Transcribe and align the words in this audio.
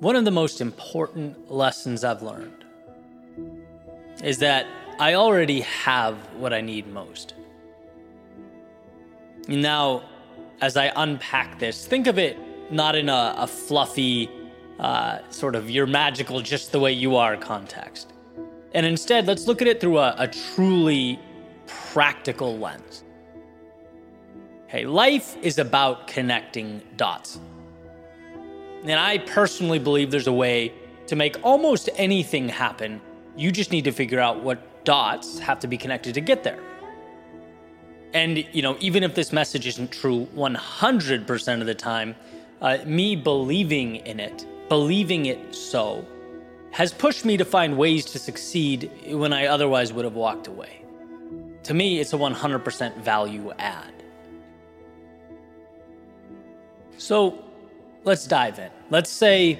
One 0.00 0.14
of 0.14 0.24
the 0.24 0.30
most 0.30 0.60
important 0.60 1.50
lessons 1.50 2.04
I've 2.04 2.22
learned 2.22 2.64
is 4.22 4.38
that 4.38 4.64
I 5.00 5.14
already 5.14 5.62
have 5.62 6.14
what 6.34 6.52
I 6.52 6.60
need 6.60 6.86
most. 6.86 7.34
Now, 9.48 10.04
as 10.60 10.76
I 10.76 10.92
unpack 10.94 11.58
this, 11.58 11.84
think 11.84 12.06
of 12.06 12.16
it 12.16 12.38
not 12.70 12.94
in 12.94 13.08
a, 13.08 13.34
a 13.38 13.46
fluffy, 13.48 14.30
uh, 14.78 15.18
sort 15.30 15.56
of 15.56 15.68
you're 15.68 15.86
magical 15.86 16.40
just 16.42 16.70
the 16.70 16.78
way 16.78 16.92
you 16.92 17.16
are 17.16 17.36
context. 17.36 18.12
And 18.74 18.86
instead, 18.86 19.26
let's 19.26 19.48
look 19.48 19.60
at 19.62 19.66
it 19.66 19.80
through 19.80 19.98
a, 19.98 20.14
a 20.16 20.28
truly 20.28 21.18
practical 21.66 22.56
lens. 22.56 23.02
Hey, 24.68 24.84
life 24.84 25.36
is 25.42 25.58
about 25.58 26.06
connecting 26.06 26.82
dots. 26.96 27.40
And 28.82 28.92
I 28.92 29.18
personally 29.18 29.78
believe 29.78 30.10
there's 30.10 30.26
a 30.26 30.32
way 30.32 30.72
to 31.06 31.16
make 31.16 31.36
almost 31.42 31.88
anything 31.96 32.48
happen. 32.48 33.00
You 33.36 33.50
just 33.50 33.72
need 33.72 33.84
to 33.84 33.92
figure 33.92 34.20
out 34.20 34.42
what 34.42 34.84
dots 34.84 35.38
have 35.38 35.60
to 35.60 35.66
be 35.66 35.76
connected 35.76 36.14
to 36.14 36.20
get 36.20 36.44
there. 36.44 36.62
And, 38.14 38.38
you 38.52 38.62
know, 38.62 38.76
even 38.80 39.02
if 39.02 39.14
this 39.14 39.32
message 39.32 39.66
isn't 39.66 39.92
true 39.92 40.26
100% 40.34 41.60
of 41.60 41.66
the 41.66 41.74
time, 41.74 42.14
uh, 42.60 42.78
me 42.86 43.16
believing 43.16 43.96
in 43.96 44.18
it, 44.20 44.46
believing 44.68 45.26
it 45.26 45.54
so, 45.54 46.06
has 46.70 46.92
pushed 46.92 47.24
me 47.24 47.36
to 47.36 47.44
find 47.44 47.76
ways 47.76 48.04
to 48.06 48.18
succeed 48.18 48.90
when 49.08 49.32
I 49.32 49.46
otherwise 49.46 49.92
would 49.92 50.04
have 50.04 50.14
walked 50.14 50.46
away. 50.46 50.82
To 51.64 51.74
me, 51.74 52.00
it's 52.00 52.12
a 52.12 52.16
100% 52.16 52.96
value 52.98 53.52
add. 53.58 53.92
So 56.96 57.44
let's 58.04 58.26
dive 58.26 58.58
in. 58.58 58.70
Let's 58.90 59.10
say 59.10 59.58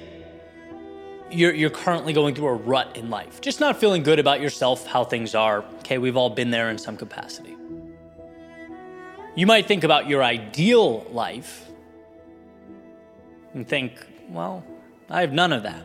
you're, 1.31 1.53
you're 1.53 1.69
currently 1.69 2.13
going 2.13 2.35
through 2.35 2.47
a 2.47 2.53
rut 2.53 2.97
in 2.97 3.09
life, 3.09 3.41
just 3.41 3.59
not 3.59 3.79
feeling 3.79 4.03
good 4.03 4.19
about 4.19 4.41
yourself, 4.41 4.87
how 4.87 5.03
things 5.03 5.35
are. 5.35 5.63
Okay, 5.79 5.97
we've 5.97 6.17
all 6.17 6.29
been 6.29 6.49
there 6.49 6.69
in 6.69 6.77
some 6.77 6.97
capacity. 6.97 7.55
You 9.35 9.45
might 9.45 9.67
think 9.67 9.83
about 9.83 10.07
your 10.07 10.23
ideal 10.23 11.05
life 11.11 11.69
and 13.53 13.67
think, 13.67 14.05
well, 14.29 14.63
I 15.09 15.21
have 15.21 15.33
none 15.33 15.53
of 15.53 15.63
that. 15.63 15.83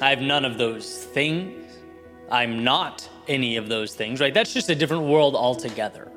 I 0.00 0.10
have 0.10 0.20
none 0.20 0.44
of 0.44 0.58
those 0.58 1.04
things. 1.04 1.64
I'm 2.30 2.64
not 2.64 3.08
any 3.28 3.56
of 3.56 3.68
those 3.68 3.94
things, 3.94 4.20
right? 4.20 4.34
That's 4.34 4.52
just 4.52 4.68
a 4.68 4.74
different 4.74 5.04
world 5.04 5.34
altogether. 5.34 6.10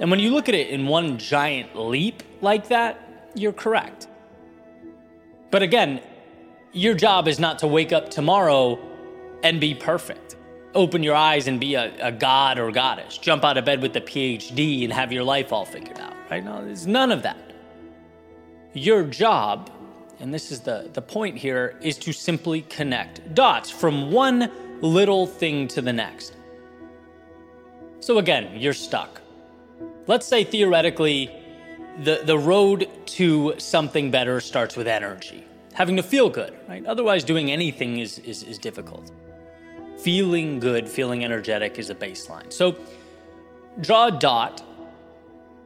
And 0.00 0.10
when 0.10 0.20
you 0.20 0.30
look 0.30 0.48
at 0.48 0.54
it 0.54 0.68
in 0.70 0.86
one 0.86 1.18
giant 1.18 1.76
leap 1.76 2.22
like 2.40 2.68
that, 2.68 3.05
you're 3.36 3.52
correct. 3.52 4.08
But 5.50 5.62
again, 5.62 6.00
your 6.72 6.94
job 6.94 7.28
is 7.28 7.38
not 7.38 7.58
to 7.60 7.66
wake 7.66 7.92
up 7.92 8.10
tomorrow 8.10 8.78
and 9.42 9.60
be 9.60 9.74
perfect. 9.74 10.36
Open 10.74 11.02
your 11.02 11.14
eyes 11.14 11.46
and 11.46 11.58
be 11.58 11.74
a, 11.74 11.92
a 12.00 12.12
god 12.12 12.58
or 12.58 12.70
goddess. 12.70 13.16
Jump 13.16 13.44
out 13.44 13.56
of 13.56 13.64
bed 13.64 13.80
with 13.80 13.96
a 13.96 14.00
PhD 14.00 14.84
and 14.84 14.92
have 14.92 15.12
your 15.12 15.24
life 15.24 15.52
all 15.52 15.64
figured 15.64 15.98
out, 15.98 16.12
right? 16.30 16.44
No, 16.44 16.64
there's 16.64 16.86
none 16.86 17.12
of 17.12 17.22
that. 17.22 17.52
Your 18.74 19.04
job, 19.04 19.70
and 20.20 20.34
this 20.34 20.52
is 20.52 20.60
the, 20.60 20.90
the 20.92 21.00
point 21.00 21.38
here, 21.38 21.78
is 21.80 21.96
to 21.98 22.12
simply 22.12 22.62
connect 22.62 23.34
dots 23.34 23.70
from 23.70 24.12
one 24.12 24.50
little 24.82 25.26
thing 25.26 25.66
to 25.68 25.80
the 25.80 25.92
next. 25.92 26.36
So 28.00 28.18
again, 28.18 28.60
you're 28.60 28.74
stuck. 28.74 29.22
Let's 30.06 30.26
say 30.26 30.44
theoretically, 30.44 31.30
the, 32.02 32.22
the 32.24 32.38
road 32.38 32.88
to 33.06 33.54
something 33.58 34.10
better 34.10 34.40
starts 34.40 34.76
with 34.76 34.86
energy, 34.86 35.44
having 35.72 35.96
to 35.96 36.02
feel 36.02 36.28
good, 36.28 36.54
right? 36.68 36.84
Otherwise, 36.86 37.24
doing 37.24 37.50
anything 37.50 37.98
is, 37.98 38.18
is, 38.20 38.42
is 38.42 38.58
difficult. 38.58 39.10
Feeling 39.98 40.60
good, 40.60 40.88
feeling 40.88 41.24
energetic 41.24 41.78
is 41.78 41.90
a 41.90 41.94
baseline. 41.94 42.52
So 42.52 42.76
draw 43.80 44.08
a 44.08 44.12
dot 44.12 44.62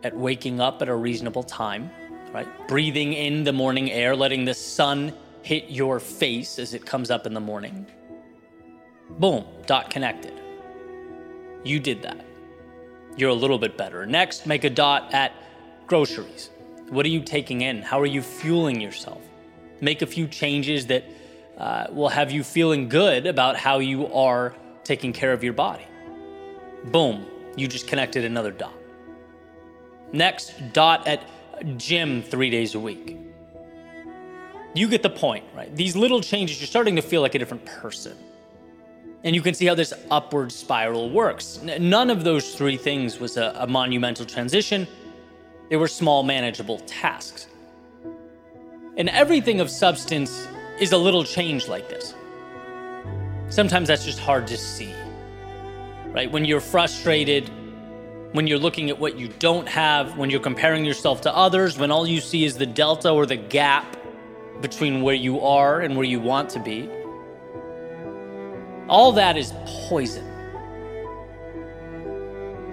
at 0.02 0.16
waking 0.16 0.60
up 0.60 0.80
at 0.82 0.88
a 0.88 0.94
reasonable 0.94 1.42
time, 1.42 1.90
right? 2.32 2.46
Breathing 2.68 3.12
in 3.12 3.44
the 3.44 3.52
morning 3.52 3.90
air, 3.90 4.14
letting 4.14 4.44
the 4.44 4.54
sun 4.54 5.12
hit 5.42 5.68
your 5.68 5.98
face 6.00 6.58
as 6.58 6.74
it 6.74 6.86
comes 6.86 7.10
up 7.10 7.26
in 7.26 7.34
the 7.34 7.40
morning. 7.40 7.86
Boom, 9.18 9.44
dot 9.66 9.90
connected. 9.90 10.40
You 11.64 11.80
did 11.80 12.02
that. 12.02 12.24
You're 13.16 13.30
a 13.30 13.34
little 13.34 13.58
bit 13.58 13.76
better. 13.76 14.06
Next, 14.06 14.46
make 14.46 14.64
a 14.64 14.70
dot 14.70 15.12
at 15.12 15.32
groceries. 15.90 16.50
What 16.90 17.04
are 17.04 17.08
you 17.08 17.20
taking 17.20 17.62
in? 17.62 17.82
How 17.82 18.00
are 18.00 18.06
you 18.06 18.22
fueling 18.22 18.80
yourself? 18.80 19.20
Make 19.80 20.02
a 20.02 20.06
few 20.06 20.28
changes 20.28 20.86
that 20.86 21.02
uh, 21.58 21.88
will 21.90 22.08
have 22.08 22.30
you 22.30 22.44
feeling 22.44 22.88
good 22.88 23.26
about 23.26 23.56
how 23.56 23.80
you 23.80 24.06
are 24.14 24.54
taking 24.84 25.12
care 25.12 25.32
of 25.32 25.42
your 25.42 25.52
body. 25.52 25.82
Boom, 26.84 27.26
you 27.56 27.66
just 27.66 27.88
connected 27.88 28.24
another 28.24 28.52
dot. 28.52 28.72
Next, 30.12 30.54
dot 30.72 31.08
at 31.08 31.24
gym 31.76 32.22
three 32.22 32.50
days 32.50 32.76
a 32.76 32.80
week. 32.80 33.18
You 34.74 34.86
get 34.86 35.02
the 35.02 35.10
point, 35.10 35.44
right? 35.56 35.74
These 35.74 35.96
little 35.96 36.20
changes, 36.20 36.60
you're 36.60 36.68
starting 36.68 36.94
to 36.94 37.02
feel 37.02 37.20
like 37.20 37.34
a 37.34 37.38
different 37.40 37.66
person. 37.66 38.16
And 39.24 39.34
you 39.34 39.42
can 39.42 39.54
see 39.54 39.66
how 39.66 39.74
this 39.74 39.92
upward 40.08 40.52
spiral 40.52 41.10
works. 41.10 41.60
None 41.62 42.10
of 42.10 42.22
those 42.22 42.54
three 42.54 42.76
things 42.76 43.18
was 43.18 43.36
a, 43.36 43.52
a 43.58 43.66
monumental 43.66 44.24
transition. 44.24 44.86
They 45.70 45.76
were 45.76 45.88
small, 45.88 46.24
manageable 46.24 46.80
tasks. 46.80 47.46
And 48.96 49.08
everything 49.08 49.60
of 49.60 49.70
substance 49.70 50.46
is 50.80 50.92
a 50.92 50.98
little 50.98 51.24
change 51.24 51.68
like 51.68 51.88
this. 51.88 52.14
Sometimes 53.48 53.88
that's 53.88 54.04
just 54.04 54.18
hard 54.18 54.48
to 54.48 54.56
see, 54.56 54.92
right? 56.08 56.30
When 56.30 56.44
you're 56.44 56.60
frustrated, 56.60 57.48
when 58.32 58.48
you're 58.48 58.58
looking 58.58 58.90
at 58.90 58.98
what 58.98 59.16
you 59.16 59.28
don't 59.38 59.68
have, 59.68 60.18
when 60.18 60.28
you're 60.28 60.40
comparing 60.40 60.84
yourself 60.84 61.20
to 61.22 61.34
others, 61.34 61.78
when 61.78 61.90
all 61.90 62.06
you 62.06 62.20
see 62.20 62.44
is 62.44 62.56
the 62.56 62.66
delta 62.66 63.10
or 63.10 63.24
the 63.24 63.36
gap 63.36 63.96
between 64.60 65.02
where 65.02 65.14
you 65.14 65.40
are 65.40 65.80
and 65.80 65.96
where 65.96 66.04
you 66.04 66.20
want 66.20 66.50
to 66.50 66.60
be. 66.60 66.88
All 68.88 69.12
that 69.12 69.36
is 69.36 69.52
poison. 69.88 70.29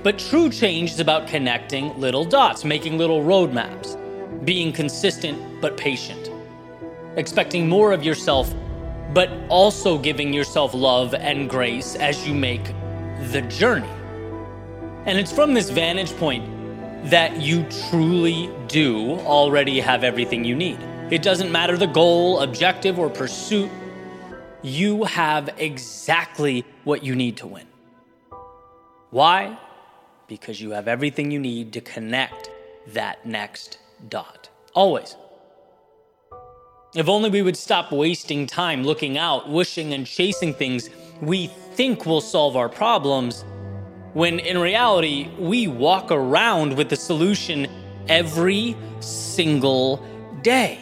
But 0.03 0.19
true 0.19 0.49
change 0.49 0.91
is 0.91 0.99
about 0.99 1.27
connecting 1.27 1.99
little 1.99 2.23
dots, 2.23 2.63
making 2.63 2.97
little 2.97 3.21
roadmaps, 3.21 3.97
being 4.45 4.71
consistent 4.71 5.61
but 5.61 5.75
patient, 5.75 6.31
expecting 7.15 7.67
more 7.67 7.91
of 7.91 8.03
yourself, 8.03 8.53
but 9.13 9.29
also 9.49 9.97
giving 9.97 10.33
yourself 10.33 10.73
love 10.73 11.13
and 11.13 11.49
grace 11.49 11.95
as 11.95 12.27
you 12.27 12.33
make 12.33 12.63
the 13.31 13.41
journey. 13.49 13.89
And 15.05 15.17
it's 15.17 15.31
from 15.31 15.53
this 15.53 15.69
vantage 15.69 16.15
point 16.17 16.45
that 17.09 17.41
you 17.41 17.65
truly 17.89 18.49
do 18.67 19.19
already 19.21 19.79
have 19.79 20.03
everything 20.03 20.43
you 20.43 20.55
need. 20.55 20.79
It 21.09 21.21
doesn't 21.23 21.51
matter 21.51 21.77
the 21.77 21.87
goal, 21.87 22.41
objective, 22.41 22.99
or 22.99 23.09
pursuit, 23.09 23.69
you 24.61 25.05
have 25.05 25.49
exactly 25.57 26.65
what 26.83 27.03
you 27.03 27.15
need 27.15 27.37
to 27.37 27.47
win. 27.47 27.65
Why? 29.11 29.57
Because 30.27 30.61
you 30.61 30.71
have 30.71 30.87
everything 30.87 31.31
you 31.31 31.39
need 31.39 31.73
to 31.73 31.81
connect 31.81 32.49
that 32.87 33.25
next 33.25 33.79
dot. 34.09 34.49
Always. 34.73 35.15
If 36.95 37.07
only 37.09 37.29
we 37.29 37.41
would 37.41 37.57
stop 37.57 37.91
wasting 37.91 38.47
time 38.47 38.83
looking 38.83 39.17
out, 39.17 39.49
wishing, 39.49 39.93
and 39.93 40.05
chasing 40.05 40.53
things 40.53 40.89
we 41.21 41.47
think 41.47 42.05
will 42.05 42.21
solve 42.21 42.55
our 42.55 42.69
problems, 42.69 43.43
when 44.13 44.39
in 44.39 44.57
reality, 44.57 45.29
we 45.37 45.67
walk 45.67 46.11
around 46.11 46.75
with 46.75 46.89
the 46.89 46.95
solution 46.95 47.67
every 48.07 48.75
single 48.99 50.03
day. 50.41 50.79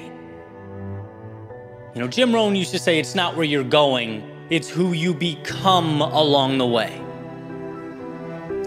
You 1.94 2.02
know, 2.02 2.08
Jim 2.08 2.34
Rohn 2.34 2.56
used 2.56 2.72
to 2.72 2.80
say 2.80 3.00
it's 3.00 3.16
not 3.16 3.36
where 3.36 3.46
you're 3.46 3.64
going, 3.64 4.24
it's 4.50 4.70
who 4.70 4.94
you 4.94 5.14
become 5.14 6.02
along 6.02 6.58
the 6.60 6.68
way. 6.68 7.05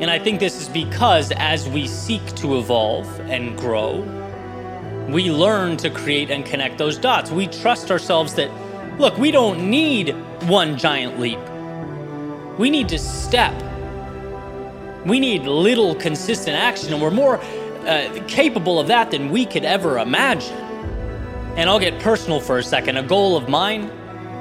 And 0.00 0.10
I 0.10 0.18
think 0.18 0.38
this 0.38 0.60
is 0.60 0.68
because 0.68 1.32
as 1.32 1.68
we 1.68 1.88
seek 1.88 2.24
to 2.36 2.58
evolve 2.58 3.06
and 3.22 3.58
grow, 3.58 4.02
we 5.08 5.30
learn 5.30 5.76
to 5.78 5.90
create 5.90 6.30
and 6.30 6.44
connect 6.44 6.78
those 6.78 6.98
dots. 6.98 7.30
We 7.30 7.48
trust 7.48 7.90
ourselves 7.90 8.34
that, 8.34 8.50
look, 9.00 9.18
we 9.18 9.30
don't 9.32 9.68
need 9.70 10.14
one 10.44 10.78
giant 10.78 11.18
leap. 11.18 11.40
We 12.58 12.70
need 12.70 12.88
to 12.90 12.98
step. 12.98 13.54
We 15.04 15.18
need 15.18 15.42
little 15.42 15.94
consistent 15.94 16.56
action, 16.56 16.92
and 16.92 17.02
we're 17.02 17.10
more 17.10 17.40
uh, 17.86 18.24
capable 18.28 18.78
of 18.78 18.86
that 18.88 19.10
than 19.10 19.30
we 19.30 19.46
could 19.46 19.64
ever 19.64 19.98
imagine. 19.98 20.56
And 21.56 21.68
I'll 21.68 21.80
get 21.80 21.98
personal 22.00 22.38
for 22.40 22.58
a 22.58 22.62
second. 22.62 22.98
A 22.98 23.02
goal 23.02 23.36
of 23.36 23.48
mine 23.48 23.90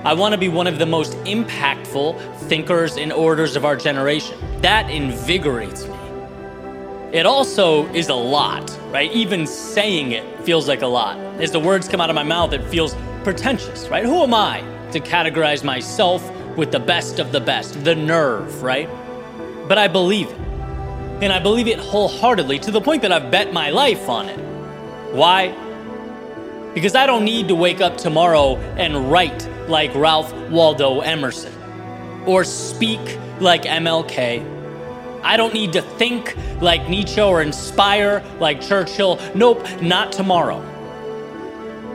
I 0.04 0.14
want 0.14 0.34
to 0.34 0.38
be 0.38 0.48
one 0.48 0.68
of 0.68 0.80
the 0.80 0.86
most 0.86 1.14
impactful 1.26 2.38
thinkers 2.42 2.98
and 2.98 3.12
orators 3.12 3.56
of 3.56 3.66
our 3.66 3.76
generation. 3.76 4.38
That 4.62 4.90
invigorates 4.90 5.86
me. 5.88 5.98
It 7.12 7.26
also 7.26 7.86
is 7.94 8.10
a 8.10 8.14
lot, 8.14 8.70
right? 8.92 9.12
Even 9.12 9.48
saying 9.48 10.12
it 10.12 10.24
feels 10.42 10.68
like 10.68 10.82
a 10.82 10.88
lot. 10.88 11.18
As 11.42 11.52
the 11.52 11.60
words 11.60 11.88
come 11.88 12.00
out 12.00 12.10
of 12.10 12.16
my 12.16 12.24
mouth, 12.24 12.54
it 12.54 12.64
feels 12.70 12.96
pretentious, 13.24 13.88
right? 13.90 14.06
Who 14.06 14.24
am 14.24 14.34
I 14.34 14.62
to 14.92 15.00
categorize 15.00 15.64
myself 15.64 16.24
with 16.56 16.72
the 16.72 16.80
best 16.80 17.20
of 17.20 17.32
the 17.32 17.40
best, 17.40 17.84
the 17.84 17.96
nerve, 17.96 18.64
right? 18.64 18.90
But 19.68 19.78
I 19.78 19.88
believe 19.88 20.30
it. 20.30 20.38
And 21.22 21.34
I 21.34 21.40
believe 21.40 21.68
it 21.68 21.80
wholeheartedly 21.80 22.60
to 22.60 22.72
the 22.72 22.82
point 22.82 23.02
that 23.02 23.12
I've 23.12 23.32
bet 23.32 23.52
my 23.52 23.72
life 23.72 24.08
on 24.08 24.30
it. 24.30 24.40
Why? 25.14 25.48
Because 26.78 26.94
I 26.94 27.08
don't 27.08 27.26
need 27.26 27.48
to 27.48 27.56
wake 27.56 27.82
up 27.82 27.98
tomorrow 27.98 28.56
and 28.78 29.12
write 29.12 29.50
like 29.68 29.92
Ralph 29.96 30.32
Waldo 30.52 31.00
Emerson 31.00 31.52
or 32.28 32.44
speak 32.44 33.00
like 33.40 33.64
MLK. 33.64 34.46
I 35.24 35.38
don't 35.38 35.56
need 35.56 35.74
to 35.74 35.82
think 35.82 36.38
like 36.62 36.88
Nietzsche 36.88 37.20
or 37.20 37.42
inspire 37.42 38.24
like 38.40 38.62
Churchill. 38.62 39.20
Nope, 39.34 39.68
not 39.82 40.12
tomorrow. 40.12 40.64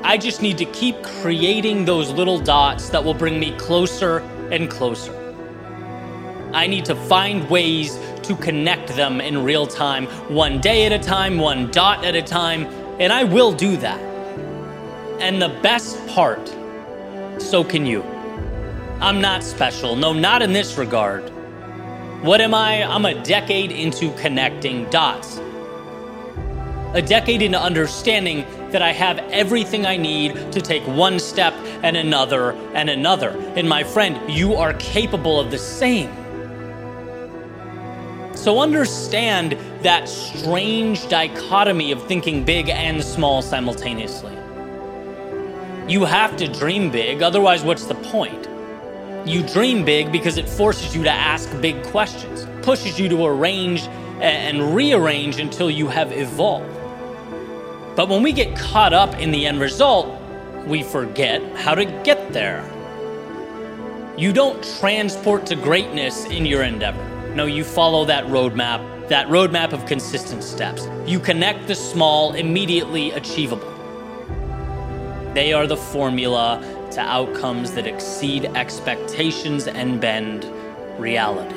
I 0.02 0.18
just 0.18 0.42
need 0.42 0.58
to 0.58 0.64
keep 0.64 1.00
creating 1.04 1.84
those 1.84 2.10
little 2.10 2.40
dots 2.40 2.88
that 2.88 3.04
will 3.04 3.14
bring 3.14 3.38
me 3.38 3.56
closer 3.58 4.18
and 4.50 4.68
closer. 4.68 5.14
I 6.52 6.66
need 6.66 6.86
to 6.86 6.96
find 6.96 7.48
ways 7.48 8.00
to 8.24 8.34
connect 8.34 8.96
them 8.96 9.20
in 9.20 9.44
real 9.44 9.64
time, 9.64 10.06
one 10.28 10.60
day 10.60 10.86
at 10.86 10.92
a 10.92 10.98
time, 10.98 11.38
one 11.38 11.70
dot 11.70 12.04
at 12.04 12.16
a 12.16 12.22
time, 12.22 12.64
and 12.98 13.12
I 13.12 13.22
will 13.22 13.52
do 13.52 13.76
that. 13.76 14.11
And 15.22 15.40
the 15.40 15.50
best 15.62 16.04
part, 16.08 16.48
so 17.38 17.62
can 17.62 17.86
you. 17.86 18.02
I'm 19.00 19.20
not 19.20 19.44
special, 19.44 19.94
no, 19.94 20.12
not 20.12 20.42
in 20.42 20.52
this 20.52 20.76
regard. 20.76 21.22
What 22.24 22.40
am 22.40 22.54
I? 22.54 22.82
I'm 22.82 23.04
a 23.04 23.22
decade 23.22 23.70
into 23.70 24.12
connecting 24.16 24.90
dots. 24.90 25.40
A 26.94 27.00
decade 27.00 27.40
into 27.40 27.58
understanding 27.58 28.44
that 28.72 28.82
I 28.82 28.90
have 28.90 29.18
everything 29.30 29.86
I 29.86 29.96
need 29.96 30.50
to 30.50 30.60
take 30.60 30.84
one 30.88 31.20
step 31.20 31.54
and 31.84 31.96
another 31.96 32.52
and 32.74 32.90
another. 32.90 33.30
And 33.54 33.68
my 33.68 33.84
friend, 33.84 34.18
you 34.28 34.54
are 34.54 34.74
capable 34.74 35.38
of 35.38 35.52
the 35.52 35.58
same. 35.58 36.10
So 38.34 38.58
understand 38.58 39.56
that 39.82 40.08
strange 40.08 41.08
dichotomy 41.08 41.92
of 41.92 42.04
thinking 42.08 42.44
big 42.44 42.68
and 42.68 43.02
small 43.04 43.40
simultaneously. 43.40 44.36
You 45.92 46.06
have 46.06 46.38
to 46.38 46.48
dream 46.48 46.90
big, 46.90 47.22
otherwise, 47.22 47.64
what's 47.64 47.84
the 47.84 47.94
point? 47.96 48.48
You 49.28 49.42
dream 49.42 49.84
big 49.84 50.10
because 50.10 50.38
it 50.38 50.48
forces 50.48 50.96
you 50.96 51.02
to 51.02 51.10
ask 51.10 51.50
big 51.60 51.82
questions, 51.82 52.46
pushes 52.64 52.98
you 52.98 53.10
to 53.10 53.26
arrange 53.26 53.82
and 54.22 54.74
rearrange 54.74 55.38
until 55.38 55.70
you 55.70 55.88
have 55.88 56.10
evolved. 56.10 56.74
But 57.94 58.08
when 58.08 58.22
we 58.22 58.32
get 58.32 58.56
caught 58.56 58.94
up 58.94 59.18
in 59.18 59.32
the 59.32 59.44
end 59.44 59.60
result, 59.60 60.18
we 60.66 60.82
forget 60.82 61.42
how 61.58 61.74
to 61.74 61.84
get 61.84 62.32
there. 62.32 62.64
You 64.16 64.32
don't 64.32 64.64
transport 64.78 65.44
to 65.48 65.56
greatness 65.56 66.24
in 66.24 66.46
your 66.46 66.62
endeavor. 66.62 67.06
No, 67.34 67.44
you 67.44 67.64
follow 67.64 68.06
that 68.06 68.24
roadmap, 68.28 69.10
that 69.10 69.26
roadmap 69.26 69.74
of 69.74 69.84
consistent 69.84 70.42
steps. 70.42 70.88
You 71.04 71.20
connect 71.20 71.66
the 71.66 71.74
small, 71.74 72.32
immediately 72.32 73.10
achievable. 73.10 73.68
They 75.34 75.52
are 75.52 75.66
the 75.66 75.76
formula 75.76 76.60
to 76.92 77.00
outcomes 77.00 77.72
that 77.72 77.86
exceed 77.86 78.46
expectations 78.46 79.66
and 79.66 80.00
bend 80.00 80.46
reality. 80.98 81.56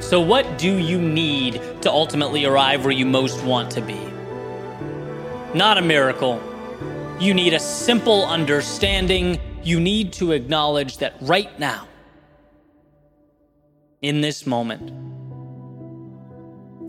So, 0.00 0.20
what 0.20 0.58
do 0.58 0.78
you 0.78 1.00
need 1.00 1.60
to 1.82 1.90
ultimately 1.90 2.44
arrive 2.44 2.84
where 2.84 2.92
you 2.92 3.06
most 3.06 3.42
want 3.44 3.70
to 3.72 3.80
be? 3.80 3.98
not 5.56 5.78
a 5.78 5.82
miracle. 5.82 6.40
You 7.18 7.32
need 7.32 7.54
a 7.54 7.58
simple 7.58 8.26
understanding. 8.26 9.40
You 9.62 9.80
need 9.80 10.12
to 10.14 10.32
acknowledge 10.32 10.98
that 10.98 11.14
right 11.22 11.58
now, 11.58 11.88
in 14.02 14.20
this 14.20 14.46
moment, 14.46 14.92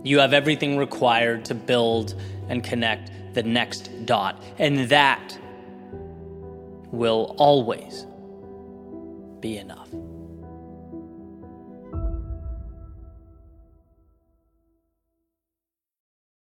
you 0.08 0.18
have 0.18 0.32
everything 0.32 0.78
required 0.78 1.44
to 1.44 1.54
build 1.54 2.14
and 2.48 2.64
connect 2.64 3.10
the 3.34 3.42
next 3.42 3.90
dot. 4.06 4.42
And 4.58 4.88
that 4.88 5.38
will 6.90 7.34
always 7.36 8.06
be 9.40 9.58
enough. 9.58 9.90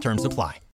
Terms 0.00 0.24
apply. 0.24 0.60